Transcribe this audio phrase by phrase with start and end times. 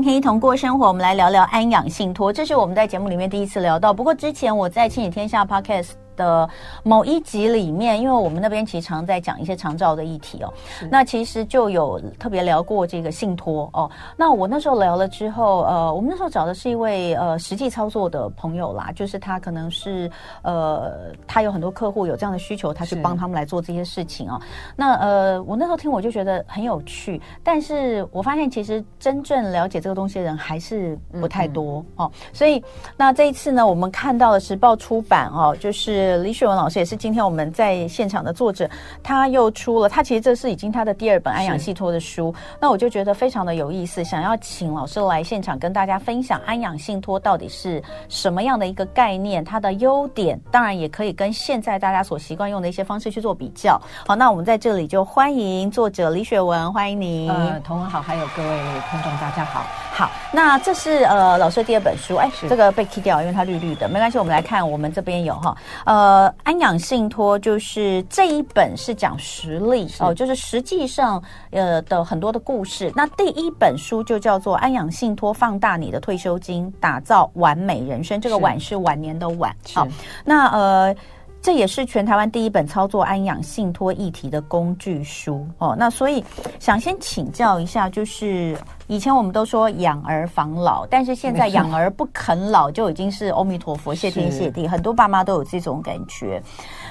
[0.00, 3.92] 今天一同过生活，我们来聊聊安养信托，这是我们在节目里面第一次聊到。
[3.92, 6.48] 不过之前我在亲子天下 Podcast 的
[6.82, 10.52] 某一集里面，因为我们那边其实常在讲一些长照的议题哦，
[10.90, 13.90] 那其实就有特别聊过这个信托哦。
[14.16, 20.10] 那我那时候聊了之后，呃，我们那时候找的是一位呃实际操作的朋友啦，就是他可能是
[20.42, 24.40] 呃他有很多客户有这样的需求，他去帮他们来做这些事情哦。
[24.76, 32.12] 那呃，我那时候听我就觉得很有趣，但是我发现其实真正了解这个东西的人还是不太多嗯嗯哦。
[32.32, 32.62] 所以
[32.96, 35.99] 那这一次呢，我们看到了时报出版哦，就是。
[36.22, 38.68] 李雪文老师也是今天我们在现场的作者，
[39.02, 53.80] 他又出了，他其实这是已经他的第二本安养信托的书，那我就觉得非常的有意思，想要请老师来现场跟大家分享安养信托到底是什么样的一个概念，它的优点，当然也可以跟现在大家所习惯用的一些方式去做比较。
[54.06, 57.28] 好，那我们在这里就欢迎作者李雪文，欢迎你。
[57.28, 58.48] 呃，同文好，还有各位
[58.90, 59.64] 听众，大家好。
[59.92, 65.54] 好，那这是呃老师的第二本书，哎，这个被 key 掉，因为它绿绿的，没关系，我们来看，我们这边有哈，
[65.90, 72.92] 呃，安养信托就是这一本是讲实例哦，就是实际上呃的很多的故事。
[72.94, 79.52] 那第一本书就叫做《安养信托放大你的退休金，打造完美人生》，这个“晚”是晚年的“晚”。
[79.74, 79.84] 好，
[80.24, 80.94] 那呃。
[81.42, 85.74] 这也是全台湾第一本操作安养信托议题的工具书哦。
[85.78, 86.22] 那所以
[86.58, 88.54] 想先请教一下，就是
[88.88, 96.42] 以前我们都说养儿防老，但是现在养儿不啃老就已经是阿弥陀佛，谢天谢地，很多爸妈都有这种感觉。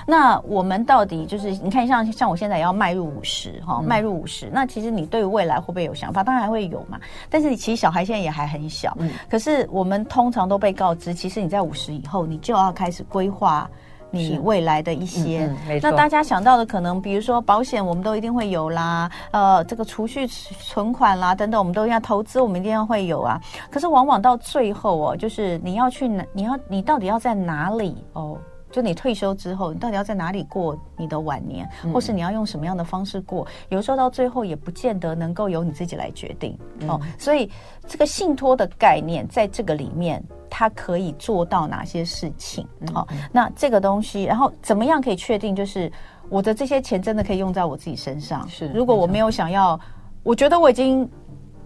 [0.08, 6.24] 那我们到底就是你看像，像像我现在也要迈入五十哈，迈入五十，那其实你对未来会不会有想法？
[6.24, 7.00] 当然会有嘛。
[7.30, 13.70] 但是你其实小孩现在也还很小，嗯，可是我们通常都被告知，其实你在五十以后，你就要开始规划。
[14.12, 23.40] 你未来的一些，嗯嗯、那大家想到的可能，比如说保险，我们都一定会有啦，呃，这个储蓄存款啦等等，我们都要投资，我们一定要会有啊。
[23.70, 28.38] 可是往往到最后哦，就是你要去哪，你要你到底要在哪里哦？
[28.72, 33.44] 就你退休之后，你到底要在哪里过你的晚年，或是你要用什么样的方式过？
[33.46, 37.02] 嗯、有时候到最后也不见得能够由你自己来决定、嗯、哦。
[37.18, 37.50] 所以
[37.88, 40.24] 这个信托的概念在这个里面。
[40.52, 42.68] 它可以做到哪些事情？
[42.92, 45.90] 好、嗯嗯哦，那这个东西，然后怎么样可以确定，就是
[46.28, 48.50] 我的这些钱真的可以用在我自己身上？
[48.50, 49.80] 是，如果我没有想要，
[50.24, 51.08] 我觉得我已经。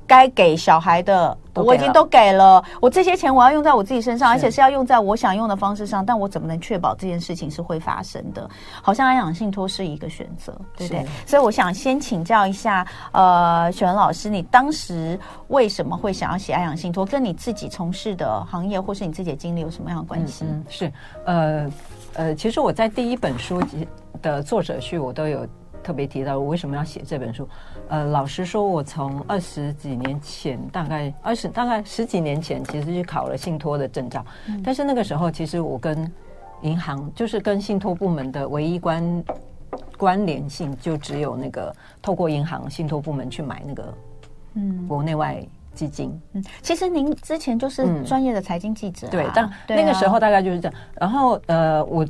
[0.07, 6.05] 该给小孩的我已经都给了，我这些钱我要用在我自己身上，而且是要用在我想用的方式上。
[6.05, 8.49] 但我怎么能确保这件事情是会发生的？
[8.81, 11.05] 好像安养信托是一个选择，对不对？
[11.25, 15.19] 所以我想先请教一下，呃，雪文老师，你当时
[15.49, 17.05] 为什么会想要写安养信托？
[17.05, 20.45] 跟你自己从事的行业或是你自己的经历有什么样的关系？
[20.47, 20.91] 嗯，是，
[21.25, 21.71] 呃
[22.13, 23.61] 呃，其实我在第一本书
[24.21, 25.47] 的作者序我都有。
[25.83, 27.47] 特别提到我为什么要写这本书，
[27.89, 36.09] 呃，老实说，我从二十几年前，大概二十大概十几年前，其实去考了信托的证照，嗯，但是那个时候，其实我跟
[36.61, 39.23] 银行就是跟信托部门的唯一关
[39.97, 43.93] 关联性，就只有那个透过银行信托部门去买那个
[44.53, 44.87] 嗯。
[44.87, 45.45] 国内外
[45.75, 46.17] 基金。
[46.31, 49.09] 嗯，其实您之前就是专业的财经记者，啊。
[49.09, 50.79] 嗯，对，但那个时候大概就是这样。
[50.95, 52.07] 然后呃，我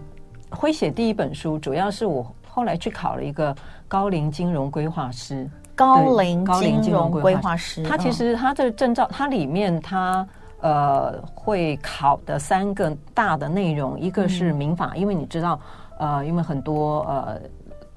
[0.52, 2.24] 会写第一本书，主要是我。
[2.54, 3.56] 后来去考了一个
[3.88, 6.46] 高龄金融规划师，高龄
[6.84, 7.82] 金融规划师。
[7.82, 10.28] 他其实他的证照，它里面他
[10.62, 15.60] 呃会考的三个大的内容，一个是民法，因为你知道
[15.98, 17.42] 呃，因为很多呃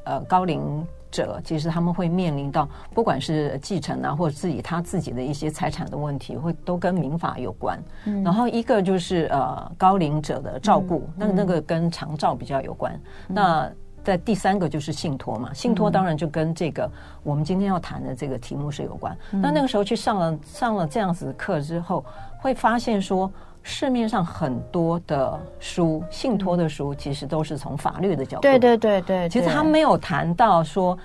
[0.04, 7.78] 呃高龄者其实他们会面临到不管是继承啊，或者自己他自己的一些财产的问题，会都跟民法有关。
[8.24, 12.98] 然后一个就是呃高龄者的照顾，那那个跟长照比较有关。
[13.28, 13.70] 那
[14.06, 16.88] 在第三个就是信托嘛，信托当然就跟这个
[17.24, 19.18] 我们今天要谈的这个题目是有关。
[19.32, 22.04] 那那个时候去上了上了这样子的课之后，
[22.38, 23.28] 会发现说
[23.64, 30.96] 市面上很多的书，信托的书其实都是从法律的角度，对对对对，其实他没有谈到说。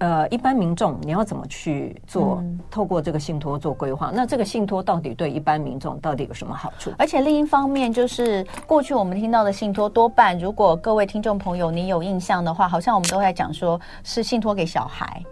[0.00, 2.38] 呃，一般民众你要怎么去做？
[2.40, 6.90] 嗯、透过这个信托做规划，那这个信托到底对一般民众到底有什么好处？
[6.98, 15.22] 而且另一方面，就是过去我们听到的信托多半，如果各位听众朋友你有印象的话，好像我们都在讲说是信托给小孩。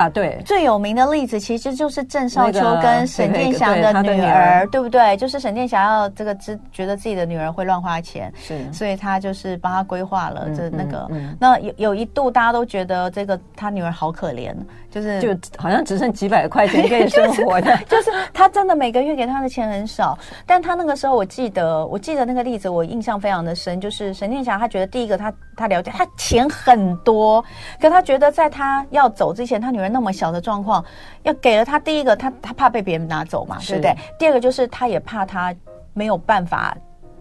[0.00, 5.14] 啊，对，最有名的例子其实就是郑少秋跟沈殿霞的女儿，对不对？
[5.18, 11.06] 就是沈殿霞要这个知觉得自己的女儿会乱花钱，是，所以他就是帮他规划了这那个。
[11.38, 14.54] 那有有一度大家都觉得这个他女儿好可怜，
[14.90, 15.28] 就是就
[15.58, 20.18] 好像只剩几百块钱可以 生活的，就是，就是他真的每个月给他的钱很少。
[20.46, 27.44] 但他那个时候，我记得我记得那个例子，我印象非常的深，就是沈殿霞他觉得第一个他他了解他钱很多，
[27.80, 29.90] 可他觉得在他要走之前，他女儿。
[29.90, 30.84] 那么小的状况，
[31.24, 33.92] 要给了他第一个，他他怕被别人拿走嘛，对不对？
[34.18, 35.54] 第二个就是他也怕他
[35.94, 36.76] 没有办法。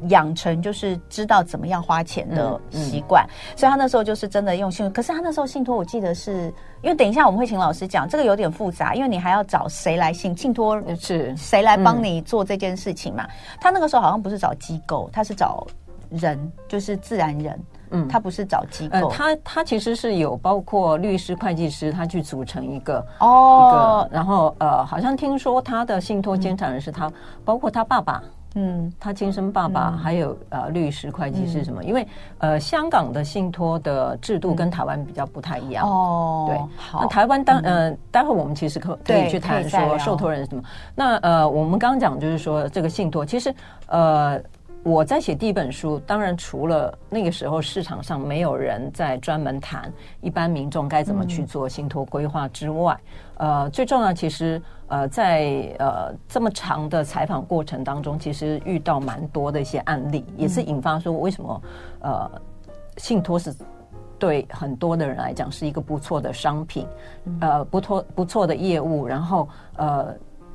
[0.08, 4.94] 养成就是知道怎么样花钱的习惯，嗯嗯、所以他那时候就是真的用信托。
[4.94, 13.26] 可是他那时候信托，我记得是因为等一下我们会请老师讲，这个有点复杂，因为你还要找谁来信信托是谁来帮你做这件事情嘛？
[13.26, 13.30] 嗯、
[13.60, 15.68] 他那个时候好像不是找机构，他是找
[16.10, 17.60] 人，就是自然人。
[17.92, 27.14] 嗯，他不是找机构，呃、他他其实是有包括律师、会计师，他去组成一个哦，一个然后呃，好像听说他的信托监察人是他，嗯、
[27.44, 28.22] 包括他爸爸。
[28.56, 31.84] 嗯，他亲生爸爸还有呃律师、会计师什么？
[31.84, 32.08] 因为
[32.40, 36.46] 呃香港的信托的制度跟台湾比较不太一样哦。
[36.50, 40.64] 对，好，那台湾当呃待会我们其实可可以去谈说受托人什么。
[40.96, 43.54] 那呃我们刚刚讲就是说这个信托，其实
[43.88, 44.42] 呃
[44.84, 49.92] 我在写第一本书，当然除了那个时候市场上没有人在专门谈
[50.22, 53.00] 一般民众该怎么去做信托规划之外，
[53.38, 54.62] 呃最重要其实。
[54.92, 61.62] 呃，在呃这么长的采访过程当中，其实遇到蛮多的一些案例，也是引发说为什么
[62.02, 62.32] 呃
[62.98, 63.54] 信托是
[64.18, 66.88] 对很多的人来讲是一个不错的商品，
[67.40, 70.08] 呃不错不错的业务，然后呃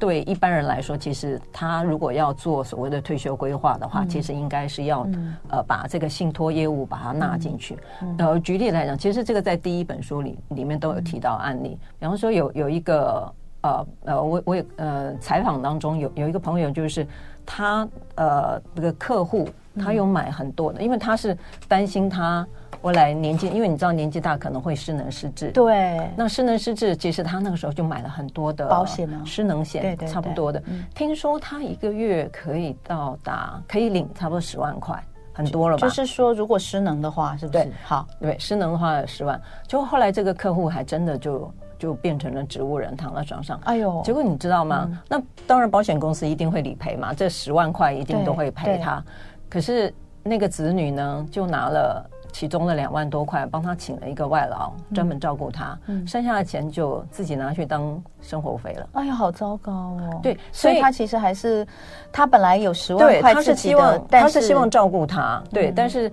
[0.05, 5.06] 对一般人来说，其实他如果要做所谓的退休规划的话，其实应该是要
[5.49, 7.79] 呃把这个信托业务把它纳进去。
[8.19, 13.33] 呃，举例来讲，其实这个在第一本书里里面都有提到案例，比方说有有一个。
[13.65, 17.07] 呃呃，我我也呃采访当中有有一个朋友，就是
[17.47, 19.49] 他呃这个客户，
[19.81, 21.35] 他有买很多的，因为他是
[21.67, 22.47] 担心他
[22.85, 25.51] 未来年纪，因为你知道年纪大可能会失能失智。
[25.53, 26.09] 对。
[26.17, 30.63] 那失能失智，其实他那个时候就买了很多的保险呢，失能险，对对，差不多的。
[30.95, 35.03] 听说他一个月可以到达可以领差不多十万块，
[35.33, 35.89] 很多了吧？
[35.89, 37.73] 就是说，如果失能的话，是不是？
[37.83, 39.41] 好，对，失能的话十万。
[39.67, 41.53] 就后来这个客户还真的就。
[41.77, 43.61] 就变成了植物人，躺在床上。
[43.65, 44.01] 哎呦！
[44.03, 44.89] 结果你知道吗？
[44.89, 49.05] 嗯、那当然，保险公司一定会理赔嘛，这十万块一定都会赔他。
[49.51, 49.93] 可是
[50.23, 55.79] 那个子女呢，就拿了其中的两万多块，帮他请了一个外劳，专门照顾他。
[55.87, 58.89] 嗯、剩下的钱就自己拿去当生活费了。
[58.95, 60.21] 哎呀，好糟糕哦！
[60.21, 61.65] 对，所以，他其实还是
[62.11, 65.41] 他本来有十万块，他是希望他是希望照顾他。
[65.53, 66.11] 对，嗯、但是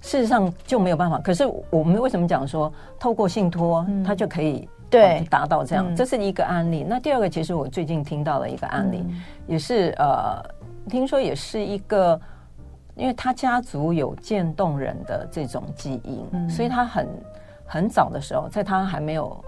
[0.00, 1.18] 事实上就没有办法。
[1.18, 4.68] 可是我们为什么讲说透过信托，他就可以？
[4.88, 6.86] 对，达到这样，这是一个案例。
[6.88, 9.04] 那第二个，其实我最近听到了一个案例，
[9.48, 10.40] 也是呃，
[10.88, 12.20] 听说也是一个，
[12.96, 17.08] 因为他家族有渐冻人的这种基因，所以他很
[17.64, 19.44] 很早的时候，在他还没有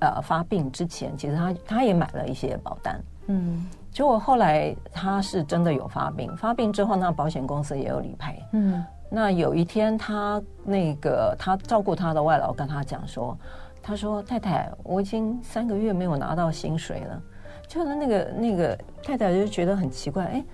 [0.00, 13.38] 呃发病之前，其实他他也买了一些保单，嗯，结果后来他是真的有发病，发病之后，那保险公司也有理赔，嗯，那有一天他那个他照顾他的外劳跟他讲说。
[13.86, 17.22] 他说：“太太，我已经三个月没有拿到薪水了。”
[17.68, 20.44] 就是那个那个太太就觉得很奇怪，哎，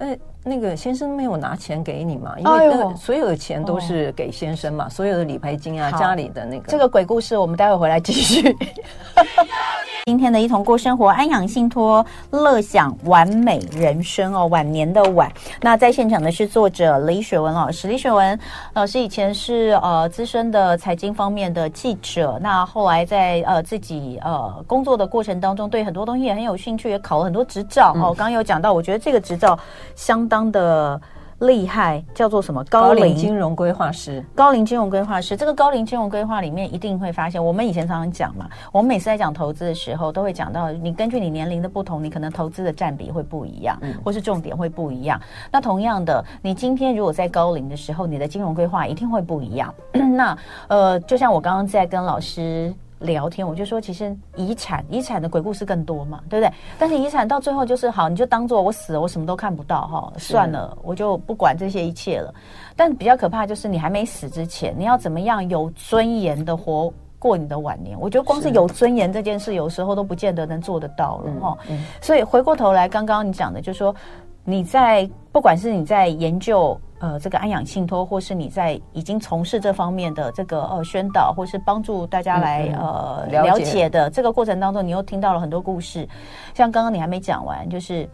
[0.00, 2.34] 呃，那个先生没有拿钱给你嘛？
[2.38, 6.66] 因为所有的钱都是给先生嘛，所有的理赔金啊，家里的那个。
[6.66, 8.56] 这个鬼故事，我们待会回来继续。
[10.06, 15.30] 今天的一同过生活，安养信托乐享完美人生哦，晚年的晚。
[15.60, 18.38] 那在现场的是作者李雪文老师，李雪文
[18.72, 28.14] 老师以前是呃资深的财经方面的记者，那后来在呃自己呃工作的过程当中，对很多东西也很有兴趣，也考了很多执照哦。
[28.16, 29.58] 刚刚有讲到，我觉得这个执照
[29.94, 31.00] 相当的。
[31.40, 32.62] 厉害，叫做什么？
[32.64, 34.24] 高龄金融规划师。
[34.34, 45.20] 高龄金融规划师，这个高龄金融规划里面一定会发现，我们以前常常讲嘛，我们每次在讲投资的时候，都会讲到，你根据你年龄的不同，你可能投资的占比会不一样，嗯、或是重点会不一样。
[45.50, 49.74] 那同样的，你今天如果在高龄的时候，你的金融规划一定会不一样。
[49.92, 50.36] 那
[50.68, 52.74] 呃，就像我刚刚在跟老师。
[53.00, 56.52] 聊天，我就说，其实遗产遗产的鬼故事更多嘛，对不对？
[56.78, 62.32] 但是遗产到最后就是好，你就当做我死了，我什么都看不到哈，算了，我就不管这些一切了。
[62.76, 67.98] 但比较可怕就是你还没死之前，你要怎么样有尊严的活过你的晚年？
[68.00, 71.58] 我觉得光是有尊严这件事，有时候都不见得能做得到了哈。
[72.00, 73.94] 所以回过头来，刚刚你讲的，就是说
[74.44, 76.78] 你在不管是你在研究。
[77.02, 86.06] 呃，这个安养信托，或是你在已经从事这方面的这个呃宣导，或是帮助大家来、嗯、呃了解的这个过程当中，你又听到了很多故事。
[86.52, 88.06] 像刚刚你还没讲完，就是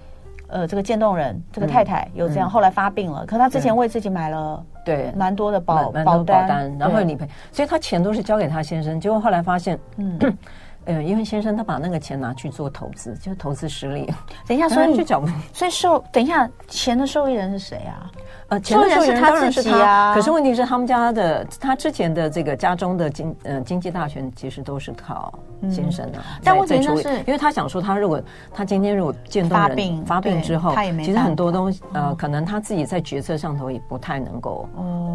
[0.47, 10.17] 呃这个渐冻人这个太太有这样，嗯、后来发病了，可她之前为自己买了对蛮多的保保单，然后理赔，所以他钱都是交给他先生，结果后来发现，嗯。
[10.87, 14.11] 呃，因为先生他把那个钱拿去做投资，就是投资失利。
[14.47, 18.11] 等一下，所以去找，所以受等一下钱的受益人是谁啊？
[18.49, 20.15] 呃，钱的受益人当然是他啊。
[20.15, 25.37] 可是问题是，他们家的他之前的这个家中的经呃经济大权其实都是靠
[25.69, 26.23] 先生啊。
[26.45, 28.23] 但问题是，因为他想说，他如果
[28.55, 30.73] 他今天如果渐冻人发病发病之后，
[31.03, 34.69] 其实很多东西呃，可能他自己在决策上头也不太能够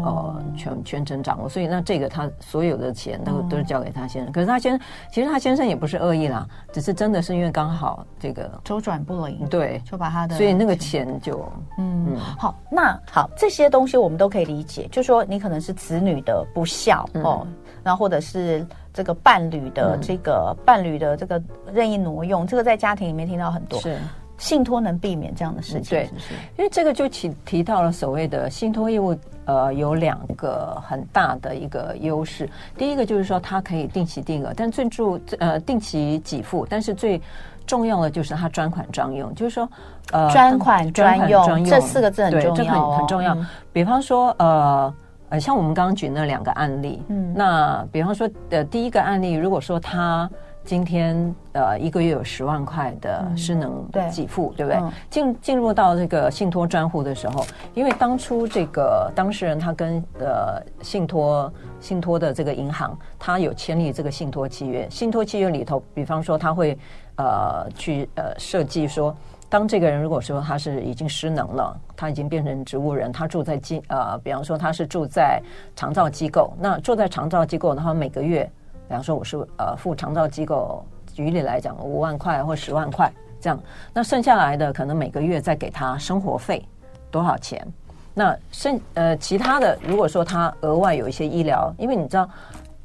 [0.04, 1.48] 呃全全程掌握。
[1.48, 4.30] 所以那这个他所有的钱都都是交给他先生。
[4.30, 4.78] 可是他先
[5.10, 13.21] 其实他先生也不是恶意啦，只是真的是因为刚好这个周转不灵，对，就把他的所以那个钱就嗯好那好。
[13.36, 17.46] 这些东西我们都可以理解，就是说你可能是子女的不孝、嗯、哦，
[17.82, 23.80] 然后或者是这个伴侣的这个、嗯、伴侣的这个任意挪用，这个在家庭里面听到很多。
[23.80, 23.96] 是
[24.38, 32.48] 信托能避免这样的事情，对，是是因为这个就提提到了所谓的信托业务，呃，有两个很大的一个优势。
[32.76, 37.20] 第一个就是说它可以定期定额，但最注呃定期给付，但是最
[37.66, 39.68] 重要的就是它专款专用，就是说，
[40.12, 43.34] 呃，专款专用，这四个字很重要，对，这很很重要。
[43.34, 44.94] 嗯、比方说，呃
[45.30, 50.28] 呃，像我们刚刚举那两个案例，嗯，那比方说，呃，第一个案例，如果说他
[50.64, 54.80] 今天呃一个月有十万块的失能给付，嗯、对，对不对？
[54.80, 66.78] 嗯、进进入到这个信托专户的时候，因为当初这个当事人他跟呃信托信托的这个银行，他有签立这个信托契约，信托契约里头，比方说他会。
[67.16, 69.14] 呃，去呃设计说，
[69.48, 75.40] 当这个人如果说他是已经失能了，他已经变成植物人，他住在机呃，比方说他是住在
[75.76, 78.44] 长照机构，那住在长照机构的话，每个月，
[78.88, 83.60] 比方说我是呃付长照机构，举例来讲五万块或十万块这样，
[83.92, 86.66] 那剩下来的可能每个月再给他生活费
[87.10, 87.66] 多少钱？
[88.14, 92.28] 那剩呃其他的，如果说他额外有一些医疗，因为你知道。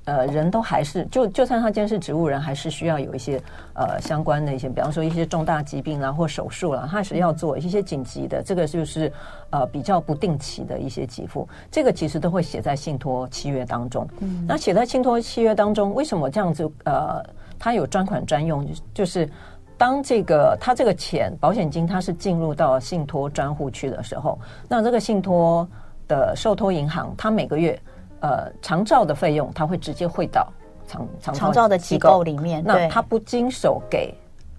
[0.08, 9.12] 呃，人都还是就就算他今天是植物人，还是需要有一些呃相关的一些，比方说一些重大疾病啦或手术啦，他是要做一些紧急的，这个就是
[9.50, 14.08] 呃比较不定期的一些给付，这个其实都会写在信托契约当中。
[14.20, 16.72] 嗯，那写在信托契约当中，为什么这样子？
[16.86, 17.22] 呃，
[17.60, 19.30] 他有专款专用，就是
[19.78, 25.68] 当这个他这个钱保险金它是进入到信托专户去的时候，那这个信托
[26.08, 27.78] 的受托银行，它每个月。
[28.20, 30.48] 呃，长照的费用他会直接汇到
[30.88, 34.14] 长长长照的机构里面，那他不经手给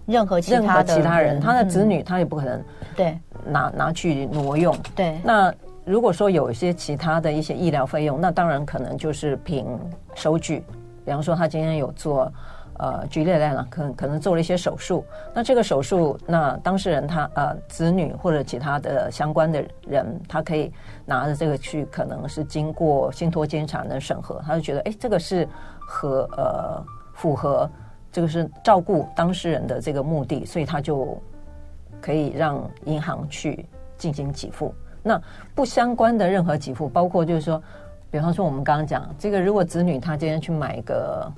[0.05, 2.63] 任何其他其他人，他的子女他也不可能
[2.95, 3.17] 对。
[3.45, 4.75] 拿拿去挪用。
[4.95, 5.53] 对，那
[5.85, 9.65] 如果说有一些其他的一些医疗费用，那当然可能就是凭
[10.13, 10.63] 收据，
[11.05, 12.31] 比方说他今天有做。
[12.79, 20.71] 呃，举例来讲，可可能做了一些手术，那这个手术，那当事人他呃子女或者其他的相关的人，他可以
[21.05, 25.45] 拿着这个去，可能是经过信托监察的审核，他就觉得，哎，这个是
[25.77, 26.81] 和呃
[27.13, 27.69] 符合
[28.13, 31.21] 这个是照顾当事人的这个目的，所以他就
[31.99, 33.65] 可以让银行去
[33.97, 34.73] 进行给付。
[35.03, 35.21] 那
[35.53, 37.61] 不相关的任何给付，包括就是说，
[38.09, 41.29] 比方说我们刚刚讲这个，如果子女他今天去买一个。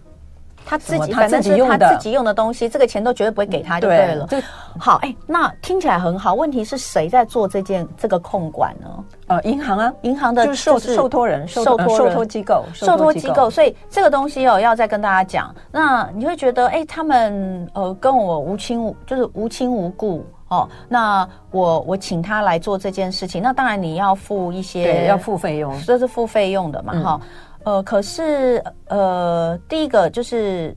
[0.66, 4.26] 他自己反正是他自己用的东西，这个钱都绝对不会给他就对了。
[4.28, 4.42] 对，
[4.80, 6.34] 好，哎，那听起来很好。
[6.34, 9.04] 问题是谁在做这件这个控管呢？
[9.28, 13.50] 呃，银行啊，银行的就是受受托人、受托受托机构、受托机构。
[13.50, 15.54] 所以这个东西哦，要再跟大家讲。
[15.72, 20.68] 那你会觉得，哎，他们呃跟我无亲无就是无亲无故哦。
[20.88, 27.22] 那我我请他来做这件事情，那当然你要付一些要付费用，这是付费用的嘛，哈。
[27.64, 30.76] 呃，可是呃，第一个就是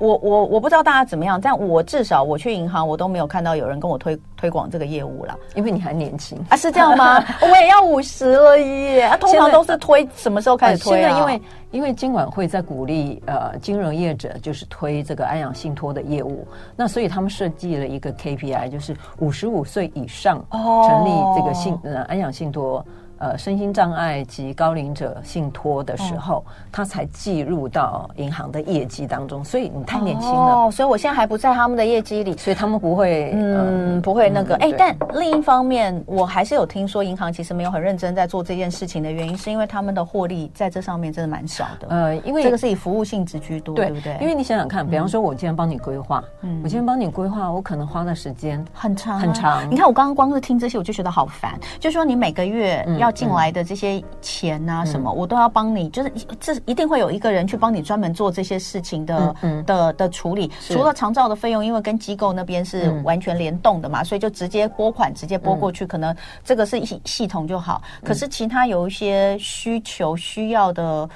[0.00, 7.24] 我我我不知道大家怎么样，但我至少我去银行，我都没有看到有人跟我推推广这个业务啦，因为你还年轻啊，是这样吗？
[7.42, 9.02] 我也要五十了耶！
[9.02, 11.08] 啊，通常都是推什么时候开始推啊？
[11.08, 16.46] 现在因为因为金管会在鼓励呃金融业者就是推这个安养信托的业务，
[16.76, 22.84] 那所以他们设计了一个 KPI，就是五十五岁以上成立这个信呃安养信托。
[23.22, 29.44] 呃，身心障碍及高龄者信托的时候，他才计入到银行的业绩当中。
[29.44, 34.56] 所以你太年轻了，哦，所以我现在还不在他们的业绩里，所以他们不会，嗯，不会那个。
[34.56, 41.86] 哎，但另一方面，我还是有听说银行其实没有很认真在做这件事情的原因，是因为他们的获利在这上面真的蛮少的。
[41.90, 44.18] 呃，因为这个是以服务性质居多，对不对？
[44.20, 49.62] 因为你想想看，比方说，我今天帮你规划，嗯，我今天帮你规划，我可能花的时间很长很长。
[49.70, 51.56] 你看，我刚刚光是听这些，我就觉得好烦。
[51.78, 60.50] 就说你每个月要进来的这些钱啊，什么、嗯、我都要帮你，就是这一定会有一个人去帮你专门做这些事情的，的的处理。
[60.68, 67.82] 除了长照的费用，因为跟机构那边是完全联动的嘛，嗯、所以就直接拨款，直接拨过去，嗯、可能这个是一系统就好。
[68.02, 71.08] 可是其他有一些需求需要的。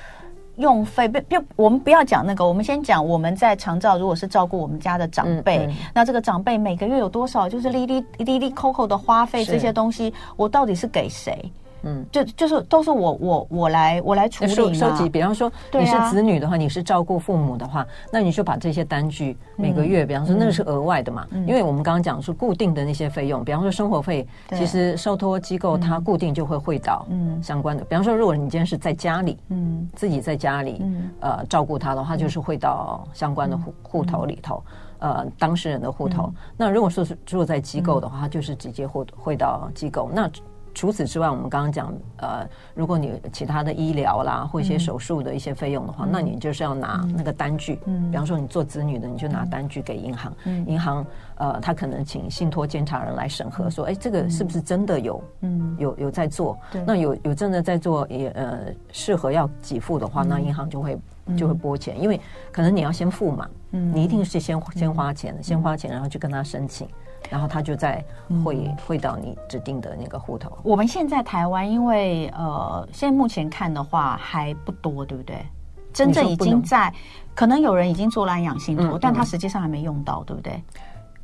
[0.56, 11.52] 用费不不，我们不要讲那个，我们先讲我们在长照，如果是照顾我们家的长辈，嗯嗯、那这个长辈每个月有多少，就是滴滴滴滴扣扣的花费这些东西，我到底是给谁？
[11.86, 15.08] 嗯，就就是都是我我我来我来处理收收集。
[15.08, 27.84] 比方说你是子女的话，你是照顾父母的话，那你就把这些单据每个月，比方说那个是额外的嘛，因为我们刚刚讲是固定的那些费用，比方说生活费，其实受托机构它固定就会汇到嗯相关的。
[27.84, 30.82] 比方说，如果你今天是在家里，嗯，自己在家里
[31.20, 34.62] 呃照顾他的话，就是汇到相关的户户头里头，
[34.98, 36.32] 呃，当事人的户头。
[36.56, 40.10] 那如果说是住在机构的话，它就是直接汇汇到机构。
[40.12, 40.28] 那
[40.76, 47.80] 除此之外，我们刚刚讲，呃，如果你其他的医疗啦，或一些手术的一些费用的话，嗯、那你就是要拿那个单据。
[47.86, 50.30] 嗯，比方说你做子女的，你就拿单据给银行。
[50.44, 51.04] 嗯，银行
[51.36, 55.24] 呃，他可能请信托监察人来审核，说，哎，这个是不是真的有？
[55.40, 56.58] 嗯，有有在做。
[56.86, 58.58] 那有有真的在做，也呃
[58.92, 60.98] 适合要给付的话，那银行就会
[61.38, 62.20] 就会拨钱，因为
[62.52, 63.48] 可能你要先付嘛。
[63.70, 66.86] 嗯，你一定是先先花钱，先花钱，然后去跟他申请。
[67.30, 68.04] 然后他就在
[68.44, 70.56] 汇汇到你指定的那个户头。
[70.62, 75.44] 我们现在台湾，因为呃，现在目前看的话还不多，对不对？
[75.92, 76.92] 真正已经在，
[77.34, 80.62] 可能有人已经做了安养信托，但他实际上还没用到，对不对？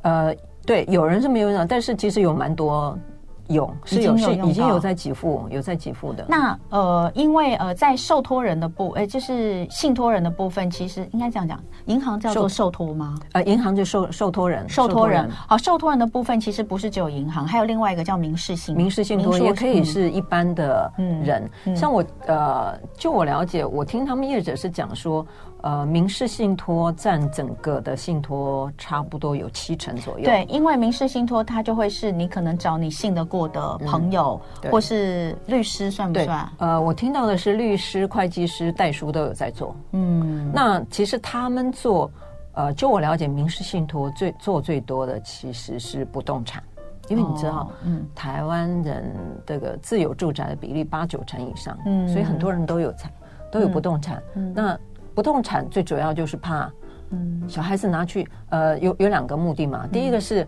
[0.01, 2.97] 呃，对，有人是没有用到，但是其实有蛮多。
[3.47, 6.25] 有是有是已经有在给付，有在给付的。
[6.27, 13.15] 那呃，因为呃，在受托人的部，呃，就是信托人的部分，其实应该这样讲，银行叫做受托吗？
[13.33, 15.29] 呃，银行就受受托人，受托人。
[15.47, 21.49] 好，受托人的部分其实不是只有银行，还有另外一个叫民事信民事信托，也可以是一般的人。
[21.75, 25.25] 像我呃，就我了解，我听他们业者是讲说。
[25.63, 30.25] 呃，民事信托占整个的信托差不多有七成左右。
[30.25, 36.49] 对，因为民事信托它就会是你可能找你信得过的朋友，嗯、或是律师，算不算？
[36.57, 39.73] 呃，我听到的是律师、会计师、代书都有在做。
[39.93, 42.11] 嗯，那其实他们做，
[42.55, 46.61] 呃，就我了解，民事信托最做最多的其实是不动产，
[47.07, 49.15] 因为你知道，哦、嗯，台湾人
[49.45, 53.09] 这个自有住宅的比例八九成以上，嗯，所以很多人都有财，
[53.49, 54.21] 都有不动产。
[54.35, 54.77] 嗯，那
[55.13, 56.71] 不动产最主要就是怕，
[57.11, 59.87] 嗯，小孩子拿去，呃，有有两个目的嘛。
[59.91, 60.47] 第一个是，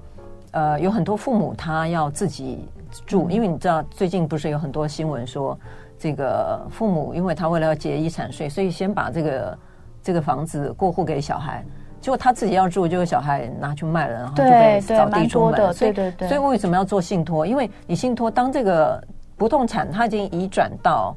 [0.52, 2.68] 呃，有很多父母他要自己
[3.06, 5.58] 住，因为你知道最近不是有很多新闻说，
[6.00, 9.58] 这个父母因为他为了要节遗产税，所以先把这个
[10.02, 11.64] 这个房子过户给小孩，
[12.02, 15.74] 结果他自己要住，结果小孩拿去卖了，然后就被扫地出门。
[15.74, 16.28] 所以，对对对。
[16.28, 17.46] 所以为什么要做信托？
[17.46, 19.04] 因为你信托当这个
[19.38, 21.16] 不动产它已经移转到。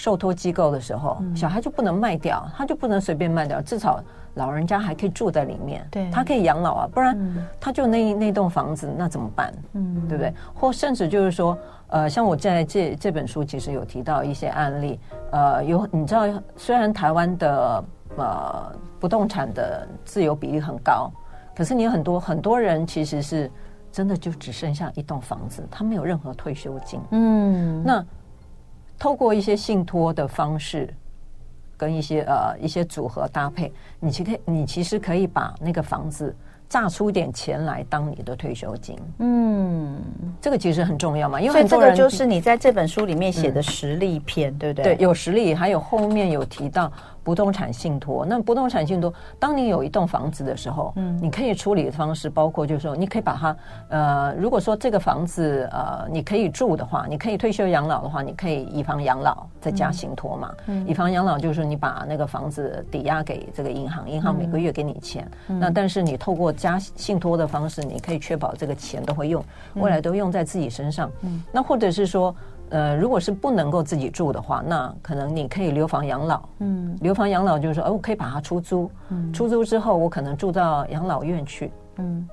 [0.00, 7.14] 受托机构的时候，小孩就不能卖掉，他就不能随便卖掉，至少老人家还可以住在里面，对，他可以养老啊，不然
[7.60, 9.52] 他就那那栋房子那怎么办？
[9.74, 10.32] 嗯，对不对？
[10.54, 11.58] 或甚至就是说，
[11.88, 14.98] 呃，像我在这这本书其实有提到一些案例，
[15.32, 16.22] 呃，有你知道，
[16.56, 17.84] 虽然台湾的
[18.16, 21.10] 呃不动产的自由比例很高，
[21.54, 23.50] 可是你很多很多人其实是
[23.92, 28.02] 真的就只剩下一栋房子，他没有任何退休金，嗯，那。
[29.00, 30.94] 透过一些信托的方式，
[31.76, 36.32] 跟一些呃一些组合搭配，你其实你其实可以把那个房子。
[36.68, 39.96] 榨出点钱来当你的退休金，嗯，
[40.40, 44.94] 这个其实很重要嘛，因为这个就是你在这本书里面写的实例篇，嗯、对不对？
[44.94, 48.24] 对，有实例，还有后面有提到不动产信托。
[48.24, 53.56] 那不动产信托，当你有一栋房子的时候，嗯，你可以处理的方式包括就是说，你可以把它，
[53.88, 60.54] 呃，如果说这个房子呃你可以住的话，你可以退休养老的话，你可以以房养老再加信托嘛。
[60.66, 71.10] 嗯，以房养老就是说你把那个房子抵押给这个银行，银行每个月给你钱，嗯、那但是你透过加信托的方式，你可以确保这个钱都会用，未来都用在自己身上。
[71.22, 72.34] 嗯，那或者是说，
[72.70, 76.42] 呃，如果是不能够自己住的话，那可能你可以留房养老。
[76.58, 78.90] 嗯，留房养老就是说，哦，我可以把它出租。
[79.08, 81.72] 嗯，出租之后，我可能住到养老院去。
[81.96, 82.28] 嗯，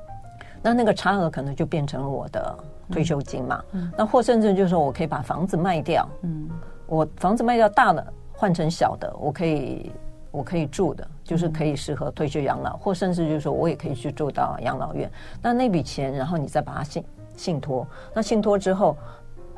[0.62, 2.58] 那那个差额可能就变成了我的
[2.92, 3.64] 退休金嘛。
[3.72, 6.08] 嗯，那或甚至就是说我可以把房子卖掉。
[6.22, 6.50] 嗯，
[6.86, 9.92] 我房子卖掉大的换成小的，我可以。
[10.30, 15.10] 我可以住的，就是可以适合退休养老，嗯、或甚至就是说我也可以去住到养老院。
[15.42, 17.04] 那那笔钱，然后你再把它信
[17.36, 18.96] 信托，那信托之后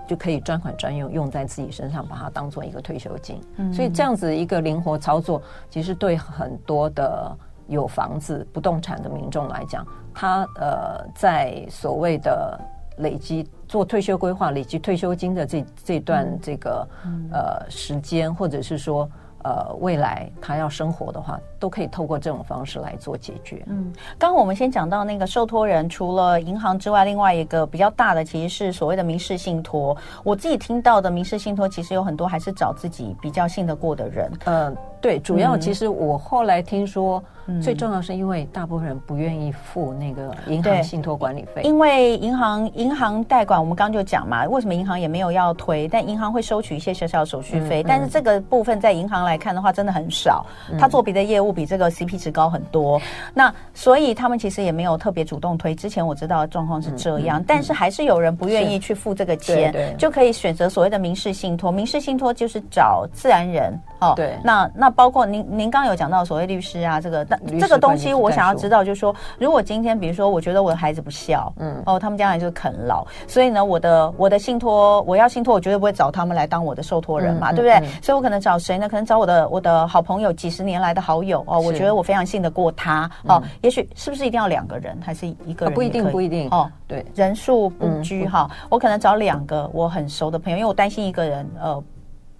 [0.10, 3.39] 就可以专款专用，用在自己身上，把它当做一个退休金。
[3.58, 12.60] 嗯、所以这样子一个灵活操作，其实对很多的有房子不动产的民众来讲，他呃在所谓的
[12.98, 19.08] 累积做退休规划、累积退休金的这这段这个、嗯、呃时间，或者是说。
[19.43, 23.63] 呃，未来他要生活的话，都可以透过这种方式来做解决。
[23.67, 29.95] 嗯，刚刚我们先讲到那个受托人，除了银行之外，另外一个比较大的其实是所谓的民事信托。
[30.23, 34.32] 我自己听到的民事信托，其实有很多还是找自己比较信得过的人。
[34.45, 37.24] 嗯、呃，对，主要其实我后来听说。
[37.64, 50.46] 最重要是因为大部分人不愿意付那个银行信托管理费，因为银行银行代管，我们刚刚就讲嘛，为什么银行也没有要推，但银行会收取一些小小手续费，嗯嗯、但是这个部分在银行来看的话，真的很少，
[50.78, 53.02] 他做别的业务比这个 CP 值高很多，嗯、
[53.34, 55.74] 那所以他们其实也没有特别主动推。
[55.74, 61.72] 之前我知道的状况是这样，但是还是有人不愿意去付这个钱，就可以选择所谓的民事信托。
[61.72, 77.90] 民事信托就是找自然人哦，对，那那包括您您刚刚有讲到所谓律师啊，这个但这个东西我想要知道，就是说，如果今天比如说，我觉得我的孩子不孝，嗯，哦，他们将来就是啃老，所以呢，我的我的信托，我要信托，我绝对不会找他们来当我的受托人嘛，对不对？
[78.02, 78.88] 所以我可能找谁呢？
[78.88, 83.42] 可能找我的我的好朋友，几十年来的好友哦，我觉得我非常信得过他哦。
[83.62, 85.76] 也许是不是一定要两个人，还是一个人？
[85.76, 86.72] 不一定，不一定哦。
[86.88, 91.84] 对，人数不拘哈，我可能找两个我很熟的朋友，因为我担心一个人呃。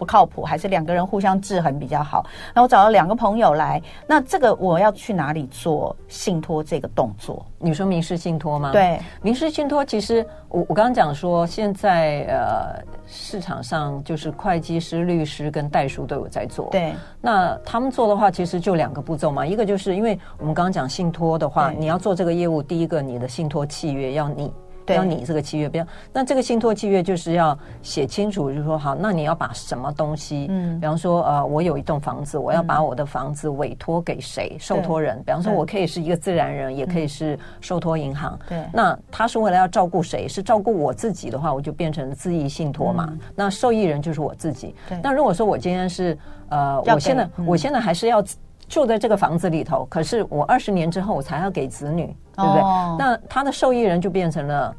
[0.00, 2.24] 不靠谱，还是两个人互相制衡比较好。
[2.54, 7.44] 那我找了两个朋友来，那这个我要去哪里做信托这个动作？
[7.58, 8.72] 你说民事信托吗？
[8.72, 16.70] 对，民事信托其实我我刚刚讲说，现在呃市场上就是会计师、律师跟代书都有在做。
[16.70, 19.44] 对，那他们做的话，其实就两个步骤嘛。
[19.44, 24.50] 一个就是因为我们刚刚讲信托的话，你要做这个业务，第一个你的信托契约要你。
[24.94, 40.26] 要你这个契约，比方那这个信托契约就是要写清楚，就是说好，那你要把什么东西，嗯，比方说呃，我有一栋房子，我要把我的房子委托给谁，受托人，比方说我可以是一个自然人，也可以是受托银行，对，那他是为了要照顾谁？
[40.28, 44.74] 是照顾我自己的话，我就变成自益信托嘛，那受益人就是我自己。
[44.88, 46.16] 对，那如果说我今天是
[46.48, 48.22] 呃，我现在我现在还是要
[48.70, 52.16] 住在这个房子里头，可是我二十年之后我才要给子女。
[52.40, 52.62] 对不对？
[52.98, 54.74] 那他的受益人就变成了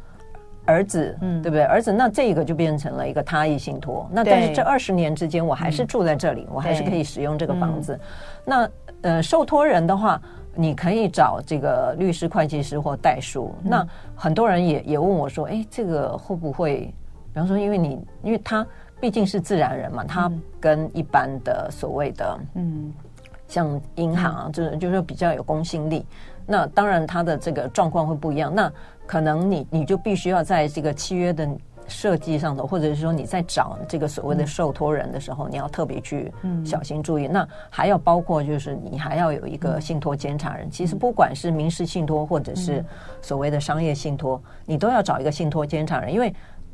[0.66, 1.64] 儿子，嗯，对不对？
[1.64, 4.10] 儿子，那这个就变成了一个他益信托。
[4.12, 8.00] 那但是这二十年之间，我还是住在这里，我还是可以使用这个房子。
[8.44, 8.68] 那
[9.04, 10.20] 呃，受托人的话，
[10.56, 13.54] 你可以找这个律师、会计师或代书。
[13.62, 16.92] 那很多人也也问我说，哎，这个会不会？
[17.34, 18.66] 比方说，因为你因为他
[19.00, 22.92] 毕竟是自然人嘛，他跟一般的所谓的嗯，
[23.52, 26.06] 像银行啊，就是就是比较有公信力。
[26.48, 28.54] 那当然，它的这个状况会不一样。
[28.56, 28.72] 那
[29.06, 31.46] 可能你你就必须要在这个契约的
[31.86, 36.32] 设计上头，或者是说你在找这个所谓的受托人的时候，嗯、你要特别去
[36.66, 37.28] 小心注意。
[37.28, 40.68] 嗯、那还要包括就是你还要有一个信托监察人。
[40.68, 42.84] 嗯、其实不管是民事信托或者是
[43.22, 46.34] 所谓的商业信托，嗯、你都要找一个信托监察人，因为。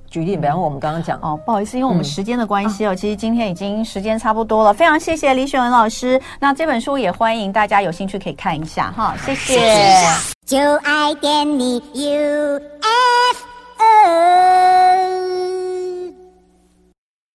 [0.09, 6.19] 举例，比方我们刚刚讲哦，不好意思，因为我们时间的关系哦，嗯、其实今天已经时间差不多了，非常谢谢李雪文老师。
[6.39, 10.03] 那这本书也欢迎大家有兴趣可以看一下哈，谢谢。
[10.45, 12.67] 就爱点你 UFO